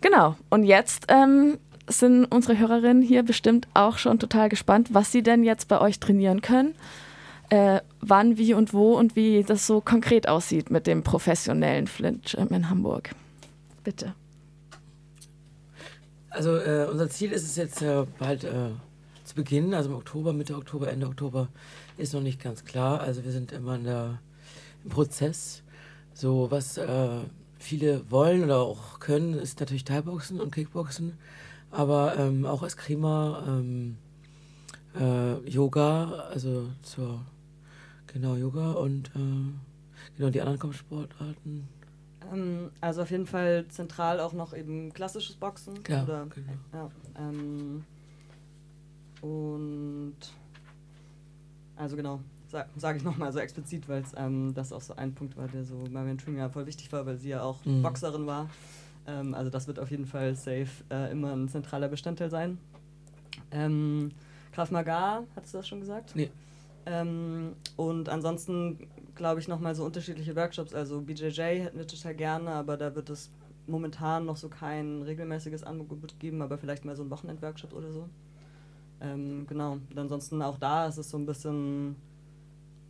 [0.00, 5.22] Genau, und jetzt ähm, sind unsere Hörerinnen hier bestimmt auch schon total gespannt, was sie
[5.22, 6.74] denn jetzt bei euch trainieren können.
[7.50, 12.24] Äh, wann, wie und wo und wie das so konkret aussieht mit dem professionellen Flint
[12.24, 13.10] Gym in Hamburg.
[13.82, 14.14] Bitte.
[16.30, 18.70] Also äh, unser Ziel ist es jetzt äh, bald äh,
[19.24, 21.48] zu beginnen, also im Oktober, Mitte Oktober, Ende Oktober
[22.00, 23.00] ist noch nicht ganz klar.
[23.00, 24.20] Also wir sind immer in der,
[24.84, 25.62] im Prozess.
[26.14, 27.20] So was äh,
[27.58, 31.18] viele wollen oder auch können, ist natürlich Thai-Boxen und Kickboxen
[31.70, 33.96] aber ähm, auch Eskrima, ähm,
[34.98, 37.20] äh, Yoga, also zur,
[38.06, 41.68] genau, Yoga und äh, genau die anderen Kampfsportarten.
[42.32, 45.74] Ähm, also auf jeden Fall zentral auch noch eben klassisches Boxen.
[45.88, 46.52] Ja, oder, genau.
[46.72, 47.84] Ja, ähm,
[49.22, 50.16] und
[51.80, 55.36] also genau, sage sag ich nochmal so explizit, weil ähm, das auch so ein Punkt
[55.36, 57.82] war, der so Marion Tring voll wichtig war, weil sie ja auch mhm.
[57.82, 58.50] Boxerin war.
[59.06, 62.58] Ähm, also das wird auf jeden Fall safe äh, immer ein zentraler Bestandteil sein.
[63.50, 64.10] Ähm,
[64.52, 66.14] Krav Maga, hast du das schon gesagt?
[66.14, 66.30] Nee.
[66.84, 70.74] Ähm, und ansonsten glaube ich nochmal so unterschiedliche Workshops.
[70.74, 73.30] Also BJJ hätten wir total gerne, aber da wird es
[73.66, 78.08] momentan noch so kein regelmäßiges Angebot geben, aber vielleicht mal so ein Wochenend-Workshop oder so.
[79.00, 79.72] Ähm, genau.
[79.72, 81.96] Und ansonsten auch da ist es so ein bisschen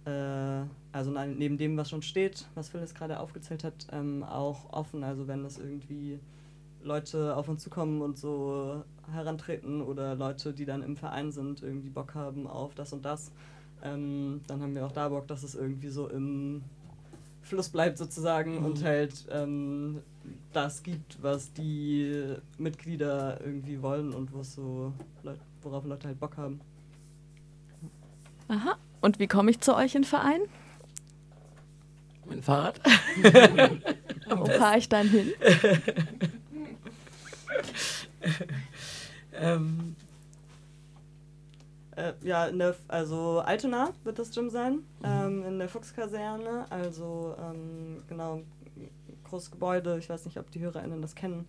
[0.04, 5.04] äh, also neben dem, was schon steht, was Phyllis gerade aufgezählt hat, ähm, auch offen.
[5.04, 6.18] Also wenn es irgendwie
[6.82, 11.90] Leute auf uns zukommen und so herantreten oder Leute, die dann im Verein sind, irgendwie
[11.90, 13.30] Bock haben auf das und das,
[13.82, 16.62] ähm, dann haben wir auch da Bock, dass es irgendwie so im
[17.42, 18.64] Fluss bleibt sozusagen mhm.
[18.64, 20.00] und halt ähm,
[20.52, 24.92] das gibt, was die Mitglieder irgendwie wollen und so,
[25.62, 26.60] worauf Leute halt Bock haben.
[28.48, 28.76] Aha.
[29.00, 30.40] Und wie komme ich zu euch in den Verein?
[32.26, 32.80] Mit dem Fahrrad.
[34.30, 35.32] Wo fahre ich dann hin?
[39.34, 39.96] ähm,
[41.96, 45.04] äh, ja, in der, also Altona wird das Gym sein, mhm.
[45.04, 46.66] ähm, in der Fuchskaserne.
[46.70, 48.42] Also ähm, genau,
[49.24, 49.98] großes Gebäude.
[49.98, 51.48] Ich weiß nicht, ob die HörerInnen das kennen.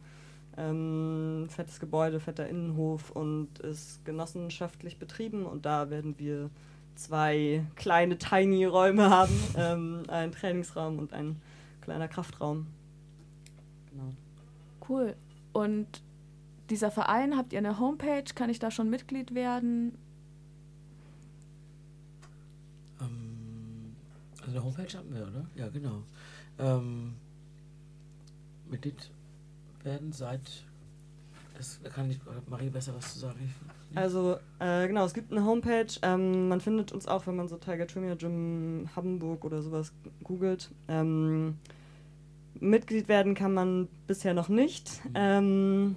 [0.57, 6.49] Ähm, fettes Gebäude, fetter Innenhof und ist genossenschaftlich betrieben und da werden wir
[6.95, 11.41] zwei kleine tiny Räume haben, ähm, ein Trainingsraum und ein
[11.81, 12.67] kleiner Kraftraum.
[13.91, 14.13] Genau.
[14.87, 15.15] Cool.
[15.53, 16.01] Und
[16.69, 18.23] dieser Verein, habt ihr eine Homepage?
[18.35, 19.97] Kann ich da schon Mitglied werden?
[23.01, 23.95] Ähm,
[24.39, 25.45] also eine Homepage haben wir, oder?
[25.55, 26.03] Ja, genau.
[26.59, 27.13] Ähm,
[28.69, 29.11] Mitglied
[29.85, 30.63] werden seit
[31.57, 33.53] das, da kann ich Marie besser was zu sagen.
[33.93, 35.93] Also, äh, genau, es gibt eine Homepage.
[36.01, 40.71] Ähm, man findet uns auch, wenn man so Tiger Trivia Gym Hamburg oder sowas googelt.
[40.87, 41.57] Ähm,
[42.59, 45.05] Mitglied werden kann man bisher noch nicht.
[45.05, 45.11] Mhm.
[45.13, 45.95] Ähm,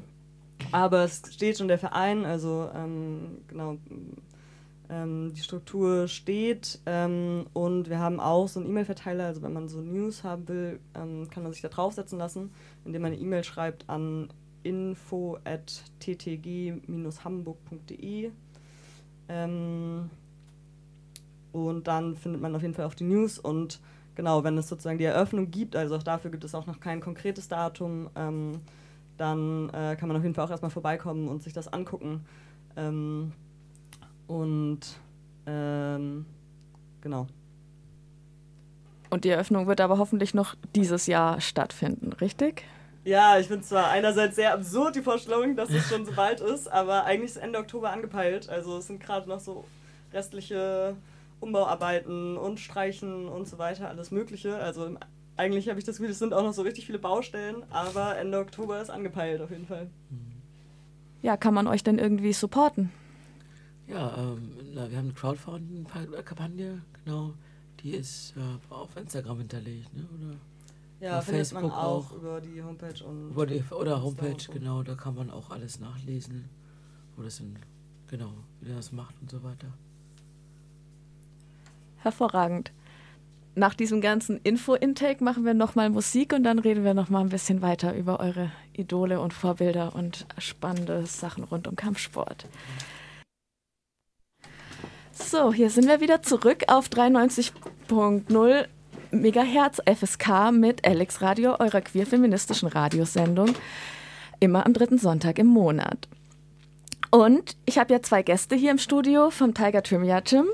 [0.73, 3.79] aber es steht schon der Verein, also ähm, genau,
[4.91, 9.81] die Struktur steht ähm, und wir haben auch so einen E-Mail-Verteiler, also wenn man so
[9.81, 12.51] News haben will, kann man sich da draufsetzen lassen,
[12.85, 14.29] indem man eine E-Mail schreibt an
[14.63, 18.31] info at ttg-hamburg.de.
[19.29, 20.11] Ähm,
[21.53, 23.79] und dann findet man auf jeden Fall auch die News und
[24.17, 27.01] genau, wenn es sozusagen die Eröffnung gibt, also auch dafür gibt es auch noch kein
[27.01, 28.61] konkretes Datum, ähm,
[29.17, 32.25] dann äh, kann man auf jeden Fall auch erstmal vorbeikommen und sich das angucken.
[34.27, 34.81] Und
[35.47, 36.27] ähm,
[37.01, 37.27] genau.
[39.11, 42.65] Und die Eröffnung wird aber hoffentlich noch dieses Jahr stattfinden, richtig?
[43.05, 46.69] Ja, ich finde zwar einerseits sehr absurd die Vorstellung, dass es schon so bald ist,
[46.73, 48.49] aber eigentlich ist Ende Oktober angepeilt.
[48.49, 49.65] Also es sind gerade noch so
[50.13, 50.97] restliche
[51.41, 54.57] Umbauarbeiten und Streichen und so weiter, alles Mögliche.
[54.57, 54.97] Also
[55.37, 58.39] eigentlich habe ich das Gefühl, es sind auch noch so richtig viele Baustellen, aber Ende
[58.39, 59.89] Oktober ist angepeilt auf jeden Fall.
[61.21, 62.91] ja, kann man euch denn irgendwie supporten?
[63.87, 67.35] Ja, ähm, na, wir haben eine Crowdfunding-Kampagne, genau.
[67.81, 70.07] Die ist äh, auf Instagram hinterlegt, ne?
[70.19, 70.37] oder?
[71.01, 73.31] Ja, auf findet Facebook man auch, auch, über die Homepage und.
[73.31, 76.49] Über die, oder Homepage, genau, da kann man auch alles nachlesen,
[77.17, 77.59] wo das denn,
[78.07, 79.69] genau, wie der das macht und so weiter.
[81.99, 82.73] Hervorragend.
[83.57, 87.63] Nach diesem ganzen Info-Intake machen wir nochmal Musik und dann reden wir nochmal ein bisschen
[87.63, 92.47] weiter über eure Idole und Vorbilder und spannende Sachen rund um Kampfsport.
[95.17, 98.67] So, hier sind wir wieder zurück auf 93.0
[99.13, 103.55] Megahertz FSK mit Alex Radio, eurer queer-feministischen Radiosendung,
[104.41, 106.09] immer am dritten Sonntag im Monat.
[107.13, 110.47] Und ich habe ja zwei Gäste hier im Studio vom Tiger Trivia Gym,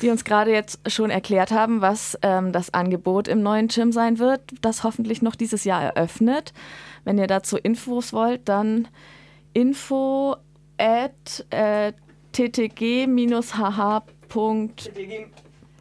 [0.00, 4.18] die uns gerade jetzt schon erklärt haben, was ähm, das Angebot im neuen Gym sein
[4.18, 6.54] wird, das hoffentlich noch dieses Jahr eröffnet.
[7.04, 8.88] Wenn ihr dazu Infos wollt, dann
[9.52, 10.36] info
[10.78, 11.92] at äh,
[12.32, 13.06] ttg-hh.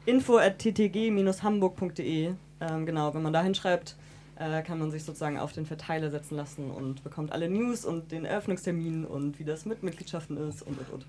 [0.05, 2.33] Info at ttg-hamburg.de.
[2.61, 3.95] Ähm, genau, wenn man da hinschreibt,
[4.37, 8.11] äh, kann man sich sozusagen auf den Verteiler setzen lassen und bekommt alle News und
[8.11, 11.05] den Eröffnungstermin und wie das mit Mitgliedschaften ist und und und.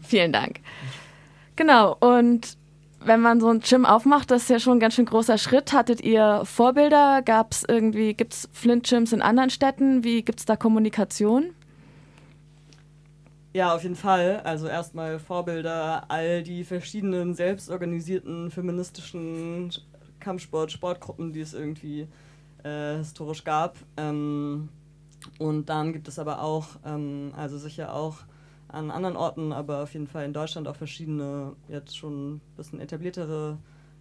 [0.00, 0.60] Vielen Dank.
[1.56, 2.56] Genau, und
[3.00, 5.72] wenn man so ein Gym aufmacht, das ist ja schon ein ganz schön großer Schritt.
[5.72, 7.22] Hattet ihr Vorbilder?
[7.22, 10.04] Gab es irgendwie, gibt es Flint-Gyms in anderen Städten?
[10.04, 11.54] Wie gibt es da Kommunikation?
[13.52, 14.40] Ja, auf jeden Fall.
[14.44, 19.70] Also erstmal Vorbilder, all die verschiedenen selbstorganisierten feministischen
[20.20, 22.08] Kampfsport, Sportgruppen, die es irgendwie
[22.62, 23.76] äh, historisch gab.
[23.96, 24.68] Ähm,
[25.38, 28.18] und dann gibt es aber auch, ähm, also sicher auch
[28.68, 32.80] an anderen Orten, aber auf jeden Fall in Deutschland auch verschiedene, jetzt schon ein bisschen
[32.80, 33.58] etabliertere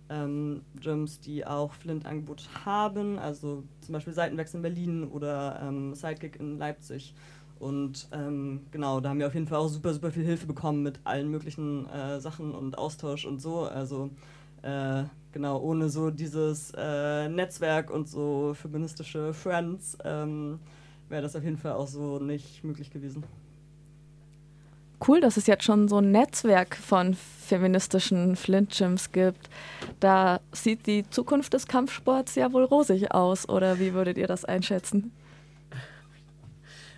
[0.09, 3.17] ähm, Gyms, die auch Flint-Angebot haben.
[3.19, 7.13] Also zum Beispiel Seitenwechsel in Berlin oder ähm, Sidekick in Leipzig.
[7.59, 10.83] Und ähm, genau, da haben wir auf jeden Fall auch super, super viel Hilfe bekommen
[10.83, 13.61] mit allen möglichen äh, Sachen und Austausch und so.
[13.61, 14.09] Also
[14.61, 20.59] äh, genau, ohne so dieses äh, Netzwerk und so feministische Friends ähm,
[21.09, 23.23] wäre das auf jeden Fall auch so nicht möglich gewesen.
[25.07, 29.47] Cool, dass es jetzt schon so ein Netzwerk von feministischen Flint-Gyms gibt.
[29.99, 34.43] Da sieht die Zukunft des Kampfsports ja wohl rosig aus, oder wie würdet ihr das
[34.43, 35.11] einschätzen?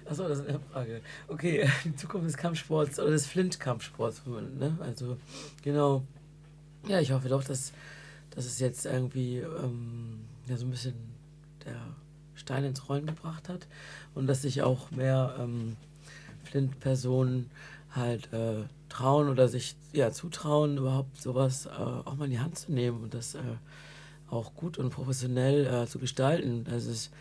[0.10, 1.02] Achso, das ist eine Frage.
[1.28, 4.24] Okay, die Zukunft des Kampfsports oder des Flint-Kampfsports.
[4.26, 4.78] Ne?
[4.80, 5.17] Also,
[5.62, 6.04] genau.
[6.88, 7.74] Ja, ich hoffe doch, dass
[8.32, 10.93] dass es jetzt irgendwie ähm, ja, so ein bisschen
[11.65, 11.76] der
[12.36, 13.67] Stein ins Rollen gebracht hat
[14.15, 15.76] und dass sich auch mehr ähm,
[16.45, 17.50] Flint-Personen
[17.91, 22.58] halt äh, trauen oder sich ja, zutrauen, überhaupt sowas äh, auch mal in die Hand
[22.58, 23.41] zu nehmen und das äh,
[24.30, 26.63] auch gut und professionell äh, zu gestalten.
[26.63, 27.12] Das ist,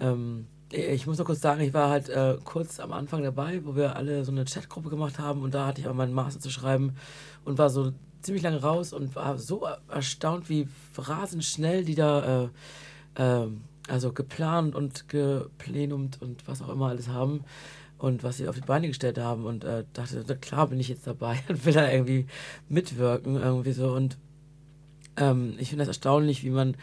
[0.00, 3.76] ähm, ich muss noch kurz sagen, ich war halt äh, kurz am Anfang dabei, wo
[3.76, 6.50] wir alle so eine Chatgruppe gemacht haben und da hatte ich auch meinen Master zu
[6.50, 6.96] schreiben
[7.44, 12.48] und war so ziemlich lange raus und war so erstaunt, wie rasend schnell die da
[13.16, 13.48] äh, äh,
[13.88, 17.44] also geplant und geplänumt und was auch immer alles haben
[17.98, 21.06] und was sie auf die Beine gestellt haben und äh, dachte, klar bin ich jetzt
[21.06, 22.26] dabei und will da irgendwie
[22.68, 24.16] mitwirken irgendwie so und
[25.16, 26.76] ähm, ich finde das erstaunlich, wie man,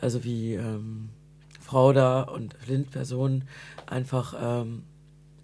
[0.00, 1.10] also wie ähm,
[1.64, 3.48] Frau da und Flint-Personen
[3.86, 4.82] einfach ähm,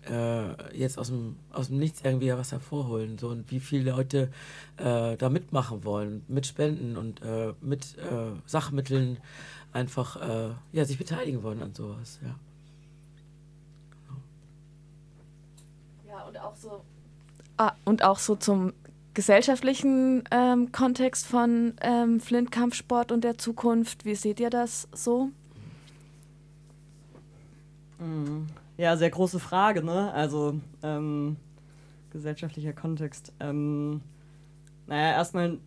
[0.06, 3.16] äh, jetzt aus dem, aus dem Nichts irgendwie was hervorholen.
[3.16, 4.30] So, und wie viele Leute
[4.76, 9.16] äh, da mitmachen wollen, mitspenden und äh, mit äh, Sachmitteln
[9.72, 12.18] einfach äh, ja, sich beteiligen wollen an sowas.
[12.22, 12.34] Ja,
[16.06, 16.82] ja und auch so.
[17.56, 18.74] Ah, und auch so zum
[19.14, 24.04] gesellschaftlichen ähm, Kontext von ähm, Flint-Kampfsport und der Zukunft.
[24.04, 25.30] Wie seht ihr das so?
[28.76, 30.12] Ja, sehr große Frage, ne?
[30.12, 31.36] Also ähm,
[32.10, 33.32] gesellschaftlicher Kontext.
[33.40, 34.00] Ähm,
[34.86, 35.58] naja, erstmal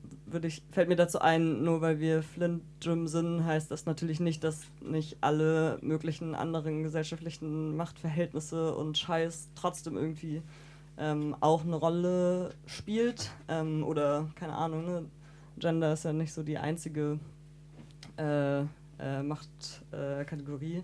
[0.42, 4.44] ich, fällt mir dazu ein, nur weil wir Flint Gym sind, heißt das natürlich nicht,
[4.44, 10.42] dass nicht alle möglichen anderen gesellschaftlichen Machtverhältnisse und Scheiß trotzdem irgendwie
[10.98, 13.32] ähm, auch eine Rolle spielt.
[13.48, 15.06] Ähm, oder keine Ahnung, ne?
[15.58, 17.20] Gender ist ja nicht so die einzige
[18.18, 20.78] äh, äh, Machtkategorie.
[20.78, 20.84] Äh,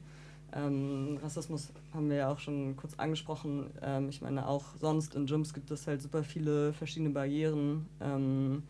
[0.54, 3.72] ähm, Rassismus haben wir ja auch schon kurz angesprochen.
[3.82, 7.88] Ähm, ich meine, auch sonst in Gyms gibt es halt super viele verschiedene Barrieren.
[8.02, 8.64] Ähm,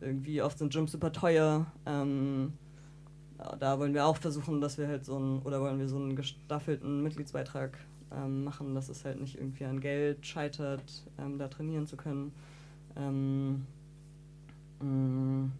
[0.00, 1.66] irgendwie oft sind Gyms super teuer.
[1.86, 2.52] Ähm,
[3.58, 6.16] da wollen wir auch versuchen, dass wir halt so einen, oder wollen wir so einen
[6.16, 7.78] gestaffelten Mitgliedsbeitrag
[8.12, 12.32] ähm, machen, dass es halt nicht irgendwie an Geld scheitert, ähm, da trainieren zu können.
[14.80, 15.50] Mh,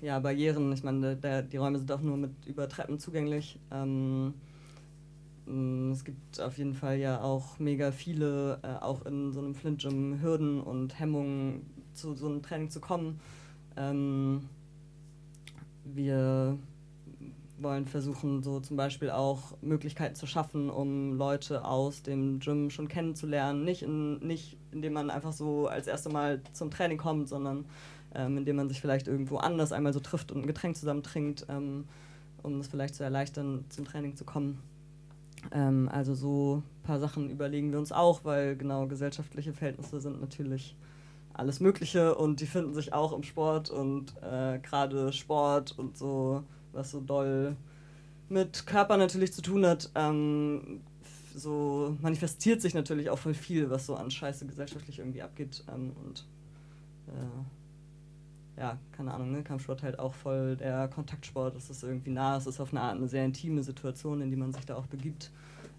[0.00, 0.72] ja, Barrieren.
[0.72, 3.58] Ich meine, der, die Räume sind auch nur mit über Treppen zugänglich.
[3.70, 4.34] Ähm,
[5.46, 9.54] mm, es gibt auf jeden Fall ja auch mega viele, äh, auch in so einem
[9.54, 13.20] Flint Gym, Hürden und Hemmungen, zu so einem Training zu kommen.
[13.76, 14.48] Ähm,
[15.84, 16.58] wir
[17.60, 22.88] wollen versuchen, so zum Beispiel auch Möglichkeiten zu schaffen, um Leute aus dem Gym schon
[22.88, 23.64] kennenzulernen.
[23.64, 27.64] Nicht, in, nicht indem man einfach so als erstes Mal zum Training kommt, sondern
[28.14, 31.46] ähm, indem man sich vielleicht irgendwo anders einmal so trifft und ein Getränk zusammen trinkt,
[31.48, 31.84] ähm,
[32.42, 34.62] um es vielleicht zu erleichtern, zum Training zu kommen.
[35.52, 40.20] Ähm, also so ein paar Sachen überlegen wir uns auch, weil genau gesellschaftliche Verhältnisse sind
[40.20, 40.76] natürlich
[41.32, 46.42] alles Mögliche und die finden sich auch im Sport und äh, gerade Sport und so
[46.72, 47.56] was so doll
[48.28, 50.80] mit Körper natürlich zu tun hat, ähm,
[51.34, 55.64] so manifestiert sich natürlich auch voll viel, was so an Scheiße gesellschaftlich irgendwie abgeht.
[55.72, 56.26] Ähm, und
[57.06, 57.57] äh,
[58.58, 59.42] ja, keine Ahnung, ne?
[59.42, 62.96] Kampfsport halt auch voll der Kontaktsport, es ist irgendwie nah, es ist auf eine Art
[62.96, 65.30] eine sehr intime Situation, in die man sich da auch begibt,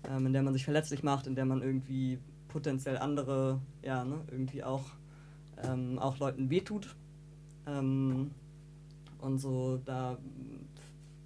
[0.09, 4.21] ähm, in der man sich verletzlich macht, in der man irgendwie potenziell andere, ja, ne,
[4.31, 4.85] irgendwie auch,
[5.63, 6.95] ähm, auch Leuten wehtut.
[7.67, 8.31] Ähm,
[9.19, 10.17] und so, da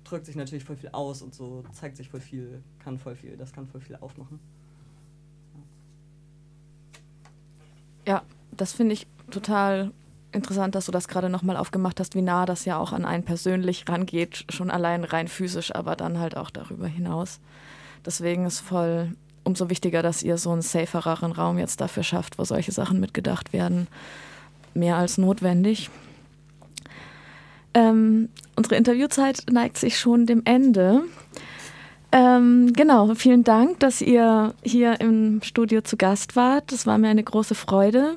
[0.04, 3.38] drückt sich natürlich voll viel aus und so zeigt sich voll viel, kann voll viel,
[3.38, 4.40] das kann voll viel aufmachen.
[8.08, 9.92] Ja, das finde ich total
[10.34, 13.24] interessant, dass du das gerade nochmal aufgemacht hast, wie nah das ja auch an einen
[13.24, 17.40] persönlich rangeht, schon allein rein physisch, aber dann halt auch darüber hinaus.
[18.06, 22.46] Deswegen ist voll umso wichtiger, dass ihr so einen safereren Raum jetzt dafür schafft, wo
[22.46, 23.88] solche Sachen mitgedacht werden.
[24.74, 25.90] Mehr als notwendig.
[27.74, 31.02] Ähm, unsere Interviewzeit neigt sich schon dem Ende.
[32.12, 36.72] Ähm, genau, vielen Dank, dass ihr hier im Studio zu Gast wart.
[36.72, 38.16] Das war mir eine große Freude.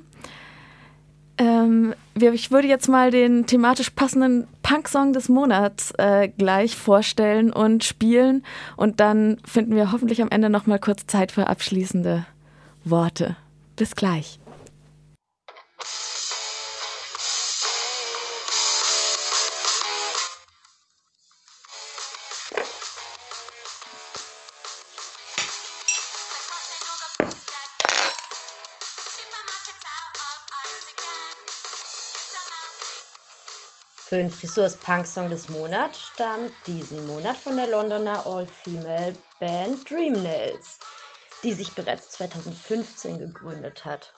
[1.39, 7.85] Ähm, ich würde jetzt mal den thematisch passenden Punk-Song des Monats äh, gleich vorstellen und
[7.85, 8.43] spielen.
[8.77, 12.25] Und dann finden wir hoffentlich am Ende noch mal kurz Zeit für abschließende
[12.85, 13.37] Worte.
[13.77, 14.39] Bis gleich.
[34.09, 39.91] Für den Frisurs Punk Song des Monats stammt diesen Monat von der Londoner All-Female Band
[39.91, 40.79] Dream Nails,
[41.43, 44.15] die sich bereits 2015 gegründet hat.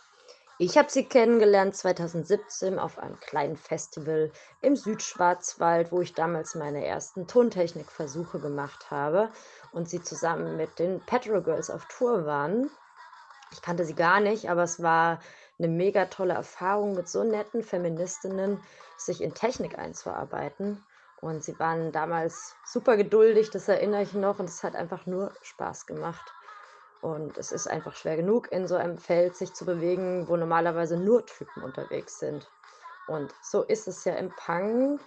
[0.59, 6.85] Ich habe sie kennengelernt 2017 auf einem kleinen Festival im Südschwarzwald, wo ich damals meine
[6.85, 9.31] ersten Tontechnikversuche gemacht habe
[9.73, 12.71] und sie zusammen mit den Petro Girls auf Tour waren.
[13.53, 15.21] Ich kannte sie gar nicht, aber es war
[15.59, 18.63] eine mega tolle Erfahrung mit so netten Feministinnen,
[18.97, 20.85] sich in Technik einzuarbeiten.
[21.21, 25.33] Und sie waren damals super geduldig, das erinnere ich noch, und es hat einfach nur
[25.43, 26.33] Spaß gemacht.
[27.01, 30.97] Und es ist einfach schwer genug, in so einem Feld sich zu bewegen, wo normalerweise
[30.97, 32.49] nur Typen unterwegs sind.
[33.09, 35.01] Und so ist es ja im Punk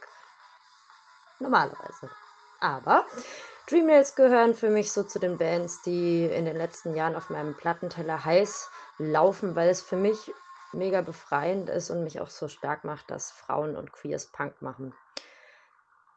[1.39, 2.09] normalerweise.
[2.59, 3.05] Aber
[3.67, 7.55] Dreamnails gehören für mich so zu den Bands, die in den letzten Jahren auf meinem
[7.55, 10.33] Plattenteller heiß laufen, weil es für mich
[10.73, 14.93] mega befreiend ist und mich auch so stark macht, dass Frauen und Queers Punk machen.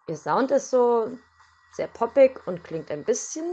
[0.06, 1.16] Ihr Sound ist so
[1.72, 3.44] sehr poppig und klingt ein bisschen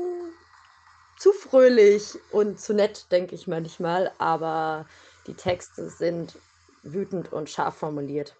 [1.17, 4.86] zu fröhlich und zu nett, denke ich manchmal, aber
[5.27, 6.39] die Texte sind
[6.84, 8.36] wütend und scharf formuliert.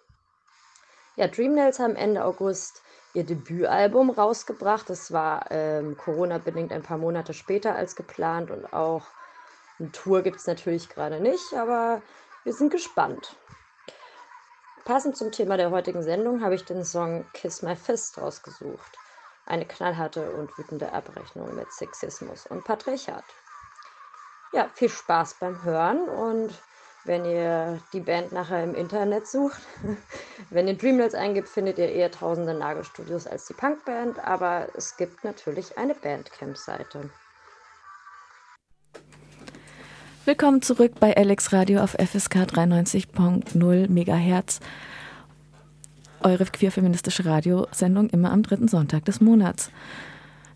[1.16, 2.82] Ja, Dreamnails haben Ende August
[3.14, 4.88] ihr Debütalbum rausgebracht.
[4.88, 9.06] Das war ähm, Corona-bedingt ein paar Monate später als geplant und auch
[9.78, 12.02] eine Tour gibt es natürlich gerade nicht, aber
[12.44, 13.36] wir sind gespannt.
[14.84, 18.98] Passend zum Thema der heutigen Sendung habe ich den Song Kiss My Fist rausgesucht.
[19.46, 23.24] Eine knallharte und wütende Abrechnung mit Sexismus und Patriarchat.
[24.52, 26.52] Ja, viel Spaß beim Hören und
[27.04, 29.60] wenn ihr die Band nachher im Internet sucht,
[30.50, 35.24] wenn ihr Dreamlets eingibt, findet ihr eher tausende Nagelstudios als die Punkband, aber es gibt
[35.24, 37.10] natürlich eine Bandcamp-Seite.
[40.24, 44.60] Willkommen zurück bei Alex Radio auf FSK 93.0 MHz.
[46.20, 49.72] Eure queer-feministische Radiosendung immer am dritten Sonntag des Monats.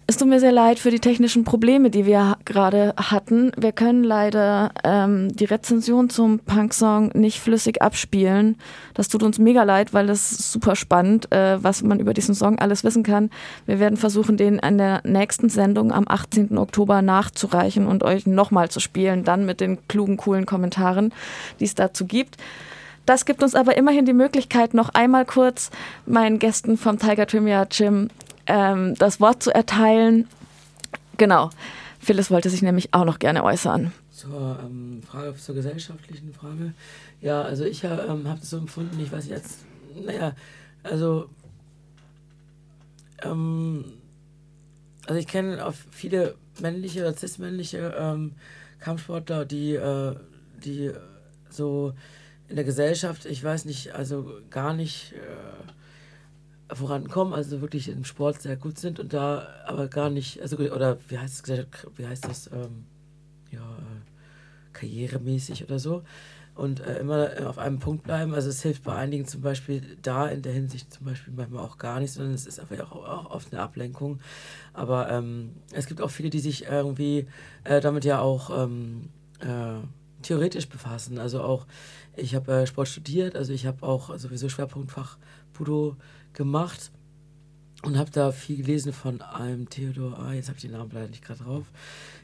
[0.08, 3.50] Es tut mir sehr leid für die technischen Probleme, die wir gerade hatten.
[3.56, 8.56] Wir können leider ähm, die Rezension zum Punk-Song nicht flüssig abspielen.
[8.94, 12.60] Das tut uns mega leid, weil ist super spannend, äh, was man über diesen Song
[12.60, 13.30] alles wissen kann.
[13.66, 16.56] Wir werden versuchen, den an der nächsten Sendung am 18.
[16.56, 21.12] Oktober nachzureichen und euch nochmal zu spielen, dann mit den klugen, coolen Kommentaren,
[21.58, 22.36] die es dazu gibt.
[23.06, 25.70] Das gibt uns aber immerhin die Möglichkeit, noch einmal kurz
[26.06, 28.08] meinen Gästen vom Tiger Trivia Gym
[28.46, 30.28] ähm, das Wort zu erteilen.
[31.16, 31.50] Genau.
[31.98, 33.92] Phyllis wollte sich nämlich auch noch gerne äußern.
[34.10, 36.72] Zur ähm, Frage, zur gesellschaftlichen Frage.
[37.20, 39.58] Ja, also ich ähm, habe das so empfunden, ich weiß als,
[40.04, 40.34] naja,
[40.82, 41.28] also,
[43.22, 43.84] ähm,
[45.06, 48.32] also ich kenne auch viele männliche oder cis-männliche ähm,
[48.78, 50.14] Kampfsportler, die, äh,
[50.64, 50.92] die
[51.50, 51.92] so
[52.48, 55.72] in der Gesellschaft, ich weiß nicht, also gar nicht äh,
[56.72, 60.98] vorankommen, also wirklich im Sport sehr gut sind und da aber gar nicht, also oder
[61.08, 62.86] wie heißt es, wie heißt das, ähm,
[63.50, 66.02] ja, äh, karrieremäßig oder so
[66.56, 68.34] und äh, immer auf einem Punkt bleiben.
[68.34, 71.78] Also es hilft bei einigen zum Beispiel da in der Hinsicht zum Beispiel manchmal auch
[71.78, 74.20] gar nicht, sondern es ist einfach auch, auch oft eine Ablenkung.
[74.72, 77.26] Aber ähm, es gibt auch viele, die sich irgendwie
[77.64, 79.10] äh, damit ja auch ähm,
[79.40, 79.84] äh,
[80.22, 81.18] theoretisch befassen.
[81.18, 81.66] Also auch,
[82.16, 85.18] ich habe äh, Sport studiert, also ich habe auch sowieso Schwerpunktfach
[85.52, 85.96] Budo
[86.36, 86.92] gemacht
[87.82, 91.08] und habe da viel gelesen von einem Theodor, ah, jetzt habe ich den Namen leider
[91.08, 91.64] nicht gerade drauf.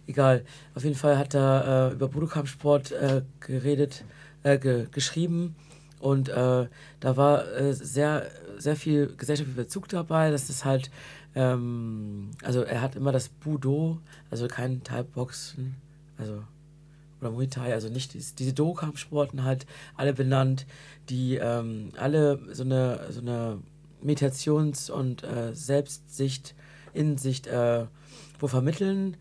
[0.07, 0.45] Egal,
[0.75, 4.05] auf jeden Fall hat er äh, über Budokampfsport äh, geredet,
[4.43, 5.57] äh, ge geschrieben
[6.01, 6.67] und äh,
[7.01, 10.91] da war äh, sehr, sehr viel gesellschaftlicher Bezug dabei, dass das halt,
[11.35, 13.99] ähm, also er hat immer das Budo,
[14.31, 15.77] also kein Thai-Boxen,
[16.19, 16.43] also
[17.21, 20.67] oder Muay Thai, also nicht diese Do-Kampfsporten halt alle benannt,
[21.09, 23.61] die ähm, alle so eine, so eine
[24.03, 26.55] Meditations- und äh, Selbstsicht,
[26.93, 27.87] Innensicht äh,
[28.39, 29.17] wo vermitteln.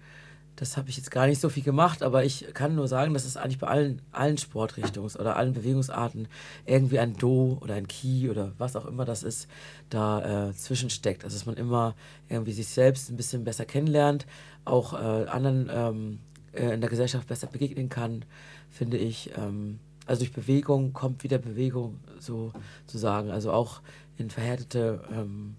[0.56, 3.26] Das habe ich jetzt gar nicht so viel gemacht, aber ich kann nur sagen, dass
[3.26, 6.28] es eigentlich bei allen, allen Sportrichtungen oder allen Bewegungsarten
[6.66, 9.48] irgendwie ein Do oder ein Ki oder was auch immer das ist,
[9.90, 11.24] da äh, zwischensteckt.
[11.24, 11.96] Also dass man immer
[12.30, 14.28] irgendwie sich selbst ein bisschen besser kennenlernt,
[14.66, 16.20] auch äh, anderen ähm,
[16.54, 18.26] äh, in der Gesellschaft besser begegnen kann,
[18.70, 19.32] finde ich.
[19.38, 19.80] Ähm,
[20.12, 22.52] also durch Bewegung kommt wieder Bewegung so
[22.86, 23.32] zu sagen.
[23.32, 23.82] Also auch
[24.18, 25.56] in verhärtete ähm,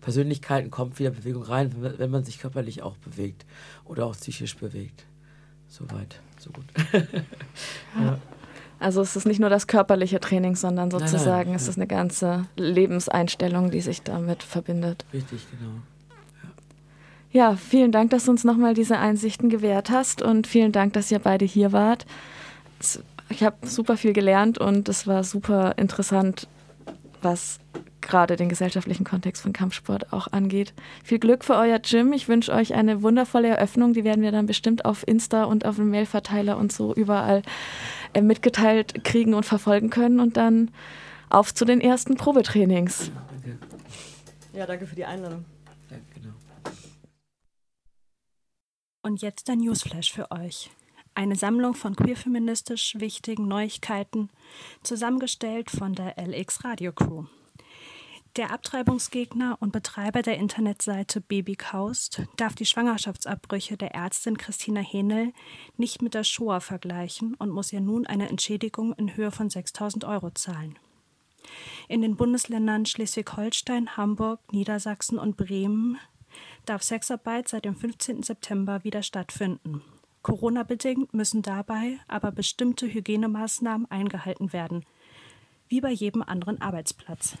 [0.00, 3.46] Persönlichkeiten kommt wieder Bewegung rein, wenn, man sich körperlich auch bewegt
[3.84, 5.04] oder auch psychisch bewegt.
[5.68, 6.64] Soweit, so gut.
[8.00, 8.18] ja.
[8.80, 11.70] Also es ist nicht nur das körperliche Training, sondern sozusagen nein, nein, es ja.
[11.70, 15.04] ist eine ganze Lebenseinstellung, die sich damit verbindet.
[15.12, 15.82] Richtig, genau.
[17.30, 21.12] Ja, vielen Dank, dass du uns nochmal diese Einsichten gewährt hast und vielen Dank, dass
[21.12, 22.06] ihr beide hier wart.
[23.30, 26.48] Ich habe super viel gelernt und es war super interessant,
[27.20, 27.58] was
[28.00, 30.72] gerade den gesellschaftlichen Kontext von Kampfsport auch angeht.
[31.04, 32.12] Viel Glück für euer Gym.
[32.12, 33.92] Ich wünsche euch eine wundervolle Eröffnung.
[33.92, 37.42] Die werden wir dann bestimmt auf Insta und auf dem Mailverteiler und so überall
[38.14, 40.20] äh, mitgeteilt kriegen und verfolgen können.
[40.20, 40.70] Und dann
[41.28, 43.10] auf zu den ersten Probetrainings.
[43.30, 43.58] Danke.
[44.54, 45.44] Ja, danke für die Einladung.
[45.90, 46.34] Ja, genau.
[49.02, 50.70] Und jetzt ein Newsflash für euch.
[51.18, 54.30] Eine Sammlung von queerfeministisch wichtigen Neuigkeiten,
[54.84, 57.24] zusammengestellt von der LX Radio Crew.
[58.36, 65.32] Der Abtreibungsgegner und Betreiber der Internetseite Babykaust darf die Schwangerschaftsabbrüche der Ärztin Christina Henel
[65.76, 70.04] nicht mit der Shoah vergleichen und muss ihr nun eine Entschädigung in Höhe von 6000
[70.04, 70.78] Euro zahlen.
[71.88, 75.98] In den Bundesländern Schleswig-Holstein, Hamburg, Niedersachsen und Bremen
[76.64, 78.22] darf Sexarbeit seit dem 15.
[78.22, 79.82] September wieder stattfinden.
[80.28, 84.84] Corona-bedingt müssen dabei aber bestimmte Hygienemaßnahmen eingehalten werden,
[85.68, 87.38] wie bei jedem anderen Arbeitsplatz.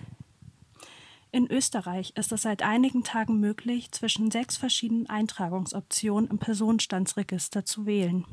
[1.30, 7.84] In Österreich ist es seit einigen Tagen möglich, zwischen sechs verschiedenen Eintragungsoptionen im Personenstandsregister zu
[7.84, 8.24] wählen.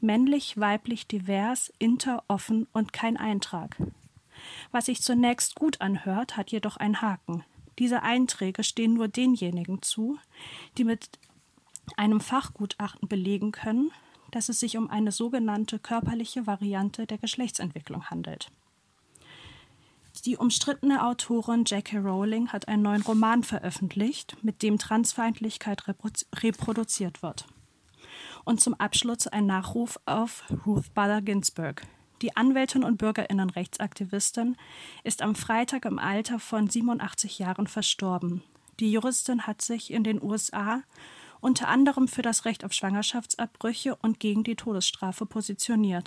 [0.00, 3.76] Männlich, weiblich, divers, inter, offen und kein Eintrag.
[4.72, 7.44] Was sich zunächst gut anhört, hat jedoch einen Haken.
[7.78, 10.16] Diese Einträge stehen nur denjenigen zu,
[10.78, 11.10] die mit
[11.96, 13.90] einem Fachgutachten belegen können,
[14.30, 18.50] dass es sich um eine sogenannte körperliche Variante der Geschlechtsentwicklung handelt.
[20.24, 21.98] Die umstrittene Autorin J.K.
[21.98, 27.46] Rowling hat einen neuen Roman veröffentlicht, mit dem Transfeindlichkeit reproduziert wird.
[28.44, 31.82] Und zum Abschluss ein Nachruf auf Ruth Bader Ginsburg.
[32.22, 34.56] Die Anwältin und Bürgerinnenrechtsaktivistin
[35.02, 38.42] ist am Freitag im Alter von 87 Jahren verstorben.
[38.80, 40.82] Die Juristin hat sich in den USA
[41.44, 46.02] unter anderem für das Recht auf Schwangerschaftsabbrüche und gegen die Todesstrafe positioniert.